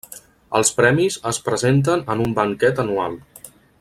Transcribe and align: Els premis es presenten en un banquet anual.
Els 0.59 0.71
premis 0.77 1.17
es 1.31 1.39
presenten 1.49 2.01
en 2.15 2.25
un 2.25 2.33
banquet 2.41 2.83
anual. 2.85 3.21